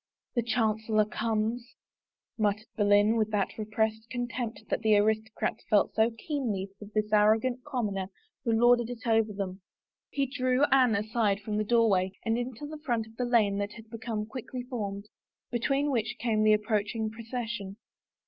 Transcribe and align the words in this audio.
"The 0.33 0.41
chancellor 0.41 1.05
comes," 1.05 1.75
muttered 2.35 2.65
Boleyn, 2.75 3.17
with 3.17 3.29
that 3.29 3.55
repressed 3.59 4.09
contempt 4.09 4.63
that 4.69 4.81
the 4.81 4.95
aristocrats 4.97 5.63
felt 5.69 5.93
so 5.93 6.09
keenly 6.09 6.65
for 6.79 6.85
30 6.85 6.85
A 6.87 6.89
ROSE 6.89 6.91
AND 6.91 6.91
SOME 6.91 6.95
WORDS 6.95 7.05
tiiis 7.05 7.21
arrogant 7.45 7.63
commoner 7.63 8.07
who 8.43 8.51
lorded 8.51 8.89
it 8.89 9.05
over 9.05 9.31
them. 9.31 9.61
He 10.09 10.25
drew 10.25 10.63
Anne 10.71 10.95
aside 10.95 11.39
from 11.41 11.57
the 11.57 11.63
doorway 11.63 12.13
and 12.25 12.35
into 12.35 12.65
the 12.65 12.79
front 12.83 13.05
of 13.05 13.15
the 13.17 13.25
lane 13.25 13.59
that 13.59 13.73
had 13.73 13.91
been 13.91 14.25
quickly 14.25 14.63
formed, 14.63 15.07
between 15.51 15.91
which 15.91 16.15
came 16.17 16.41
the 16.41 16.53
approaching 16.53 17.11
procession. 17.11 17.77